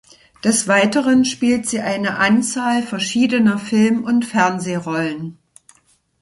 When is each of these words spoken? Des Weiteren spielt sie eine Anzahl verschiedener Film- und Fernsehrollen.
Des 0.43 0.67
Weiteren 0.67 1.25
spielt 1.25 1.67
sie 1.67 1.79
eine 1.79 2.17
Anzahl 2.17 2.81
verschiedener 2.81 3.59
Film- 3.59 4.03
und 4.03 4.25
Fernsehrollen. 4.25 5.37